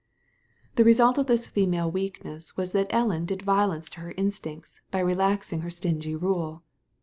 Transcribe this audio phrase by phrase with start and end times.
[0.77, 4.97] The result of this feminine weakness was that Ellen did violence to her instincts by
[4.97, 6.63] relaxing her stingy rule.